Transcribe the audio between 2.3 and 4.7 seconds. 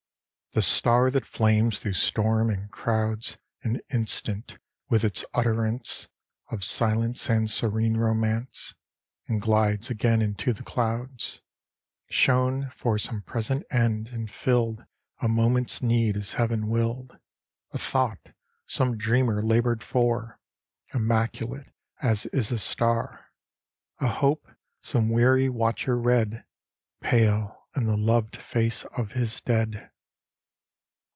and crowds An instant